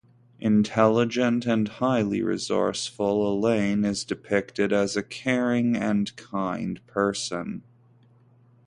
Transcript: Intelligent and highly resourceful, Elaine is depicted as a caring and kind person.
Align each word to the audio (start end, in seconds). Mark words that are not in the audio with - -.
Intelligent 0.39 1.45
and 1.45 1.67
highly 1.67 2.23
resourceful, 2.23 3.31
Elaine 3.37 3.85
is 3.85 4.03
depicted 4.03 4.73
as 4.73 4.97
a 4.97 5.03
caring 5.03 5.75
and 5.75 6.15
kind 6.15 6.83
person. 6.87 7.61